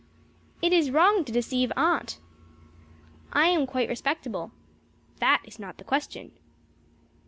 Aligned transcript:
"It 0.63 0.73
is 0.73 0.89
wrong 0.89 1.23
to 1.25 1.31
deceive 1.31 1.71
Aunt." 1.77 2.19
"I 3.31 3.49
am 3.49 3.67
quite 3.67 3.87
respectable." 3.87 4.51
"That 5.19 5.43
is 5.45 5.59
not 5.59 5.77
the 5.77 5.83
question." 5.83 6.31